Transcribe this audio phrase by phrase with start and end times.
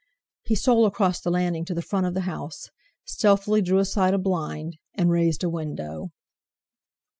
[0.45, 2.71] He stole across the landing to the front of the house,
[3.05, 6.09] stealthily drew aside a blind, and raised a window.